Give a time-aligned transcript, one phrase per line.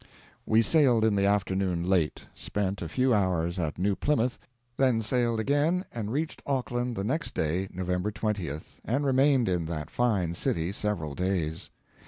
[0.47, 4.39] We sailed in the afternoon late, spent a few hours at New Plymouth,
[4.75, 9.91] then sailed again and reached Auckland the next day, November 20th, and remained in that
[9.91, 11.69] fine city several days.